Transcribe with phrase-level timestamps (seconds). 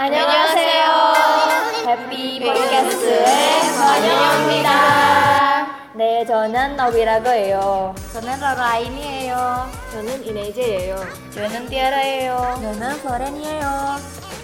[0.00, 1.12] 안녕하세요.
[1.88, 3.26] 해피 팟캐스트의
[3.76, 5.66] 권영입니다.
[5.94, 7.92] 네, 저는 너비라고 해요.
[8.12, 9.68] 저는 러라임이에요.
[9.90, 11.04] 저는 이네이제예요.
[11.34, 12.58] 저는 티아라예요.
[12.62, 13.96] 저는 버렌이에요.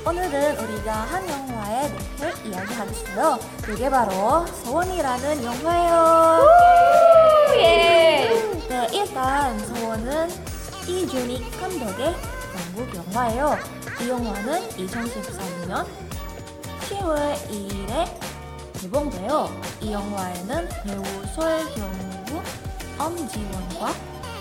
[0.05, 3.39] 오늘은 우리가 한 영화에 대해 이야기하겠어요.
[3.63, 6.49] 그게 바로 서원이라는 영화예요.
[7.59, 8.29] 예!
[8.69, 10.31] 네, 일단 서원은
[10.89, 13.59] 이준익 감독의 영국 영화예요.
[14.01, 15.87] 이 영화는 2013년
[16.89, 18.09] 10월 2일에
[18.81, 19.49] 개봉돼요.
[19.81, 21.03] 이 영화에는 배우
[21.35, 22.41] 설경구,
[22.99, 23.93] 엄지원과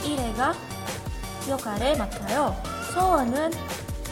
[0.04, 0.54] 이래가
[1.48, 2.55] 역할을 맡아요.
[2.94, 3.52] 서원은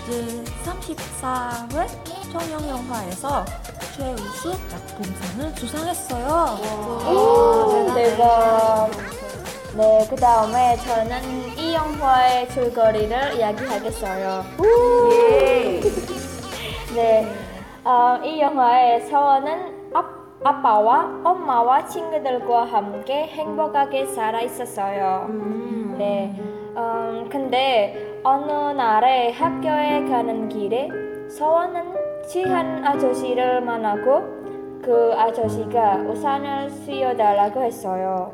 [0.07, 3.45] 제34회 청룡영화에서
[3.95, 6.57] 최우수 작품상을 수상했어요.
[7.07, 8.89] 오, 대박.
[9.77, 14.43] 네, 그 다음에 저는 이 영화의 줄거리를 이야기하겠어요.
[15.13, 15.81] 예.
[16.93, 17.25] 네,
[17.85, 20.03] 어, 이 영화의 서원은 아,
[20.43, 25.27] 아빠와 엄마와 친구들과 함께 행복하게 살아 있었어요.
[25.97, 26.35] 네,
[26.75, 30.89] 음, 근데 어느 날에 학교에 가는 길에
[31.29, 34.41] 서원은 취한 아저씨를 만나고
[34.83, 38.33] 그 아저씨가 우산을 씌워달라고 했어요.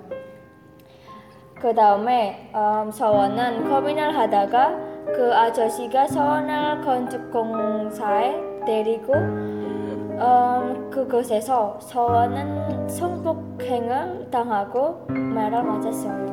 [1.60, 4.70] 그 다음에 음, 서원은 고민을 하다가
[5.16, 16.28] 그 아저씨가 서원을 건축공사에 데리고 음, 그곳에서 서원은 성폭행을 당하고 말을 맞았어요.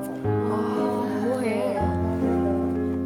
[1.24, 1.78] 뭐해?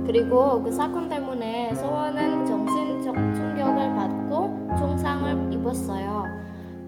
[0.06, 6.24] 그리고 그 사건 때문에 소원은 정신적 충격을 받고 총상을 입었어요.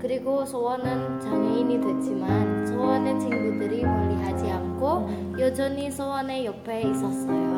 [0.01, 7.51] 그리고 소원은 장애인이 됐지만 소원의 친구들이 멀리하지 않고 여전히 소원의 옆에 있었어요.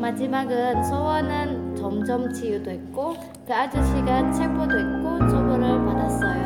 [0.00, 3.14] 마지막은 소원은 점점 치유됐고
[3.46, 6.44] 그 아저씨가 체포됐고 처벌을 받았어요.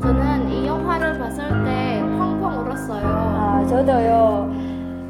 [0.00, 3.04] 저는 이 영화를 봤을 때 펑펑 울었어요.
[3.06, 4.50] 아, 저도요.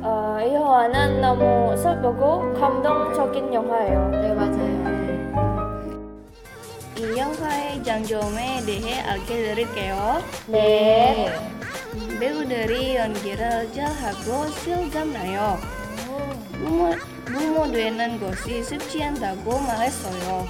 [0.02, 4.08] 어, 이 영화는 너무 슬프고 감동적인 영화예요.
[4.10, 4.89] 네 맞아요.
[7.00, 10.22] 이 영화의 장점에 대해 알려드릴게요.
[10.48, 11.34] 네.
[12.20, 15.58] 배우들이 연기를 잘하고 실감나요.
[16.52, 16.94] 부모,
[17.24, 20.46] 부모 되는 것이 쉽지 않다고 말했어요.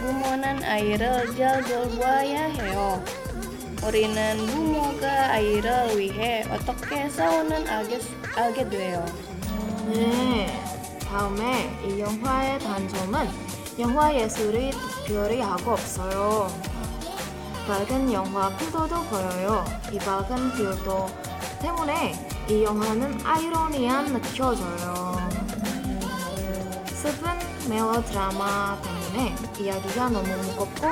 [0.00, 3.00] 부모는 아이를 잘 돌봐야 해요.
[3.86, 8.00] 우리는 부모가 아이를 위해 어떻게 싸우는 알게,
[8.34, 9.06] 알게 돼요.
[9.94, 10.60] 네.
[11.06, 13.28] 다음에 이 영화의 단점은
[13.78, 16.48] 영화 예술이 특별히 하고 없어요.
[17.66, 19.64] 밝은 영화 필터도 보여요.
[19.90, 21.08] 이 밝은 필터
[21.60, 25.16] 때문에 이 영화는 아이러니한 느껴져요.
[26.86, 27.30] 슬픈
[27.68, 30.88] 멜로드라마 때문에 이야기가 너무 무겁고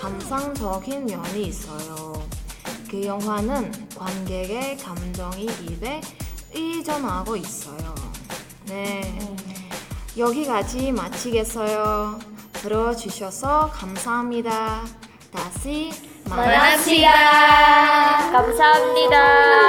[0.00, 2.12] 감상적인 면이 있어요.
[2.90, 6.00] 그 영화는 관객의 감정이 입에
[6.52, 7.94] 의존하고 있어요.
[8.66, 9.18] 네.
[10.18, 12.18] 여기까지 마치겠어요.
[12.54, 14.82] 들어주셔서 감사합니다.
[15.30, 15.90] 다시
[16.28, 17.10] 만납시다.
[18.32, 19.66] 감사합니다.